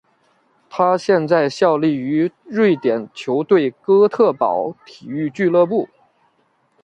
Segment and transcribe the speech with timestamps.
[0.67, 5.87] 他现在效力于瑞典球队哥特堡体育俱乐部。